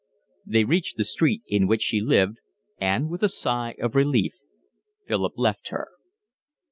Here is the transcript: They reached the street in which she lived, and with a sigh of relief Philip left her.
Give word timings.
They 0.47 0.63
reached 0.63 0.97
the 0.97 1.03
street 1.03 1.43
in 1.45 1.67
which 1.67 1.83
she 1.83 2.01
lived, 2.01 2.39
and 2.79 3.07
with 3.07 3.21
a 3.21 3.29
sigh 3.29 3.75
of 3.79 3.93
relief 3.93 4.33
Philip 5.07 5.33
left 5.37 5.67
her. 5.67 5.89